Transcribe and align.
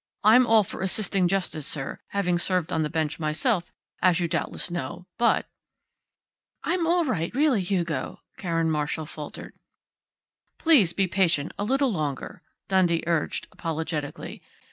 "I'm 0.23 0.47
all 0.47 0.63
for 0.63 0.81
assisting 0.81 1.27
justice, 1.27 1.67
sir, 1.67 1.99
having 2.07 2.39
served 2.39 2.71
on 2.73 2.81
the 2.81 2.89
bench 2.89 3.19
myself, 3.19 3.71
as 4.01 4.19
you 4.19 4.27
doubtless 4.27 4.71
know, 4.71 5.05
but" 5.19 5.47
"I'm 6.63 6.87
all 6.87 7.05
right, 7.05 7.31
really, 7.35 7.61
Hugo," 7.61 8.21
Karen 8.35 8.71
Marshall 8.71 9.05
faltered. 9.05 9.53
"Please 10.57 10.91
be 10.91 11.05
patient 11.05 11.53
a 11.59 11.63
little 11.63 11.91
longer," 11.91 12.41
Dundee 12.67 13.03
urged 13.05 13.47
apologetically. 13.51 14.41